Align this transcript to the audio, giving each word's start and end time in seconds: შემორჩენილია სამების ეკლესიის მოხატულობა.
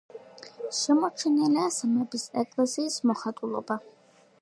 შემორჩენილია 0.77 1.67
სამების 1.77 2.27
ეკლესიის 2.45 3.01
მოხატულობა. 3.11 3.83